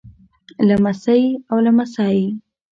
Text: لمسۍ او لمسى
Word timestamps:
لمسۍ 0.67 1.23
او 1.51 1.55
لمسى 1.65 2.11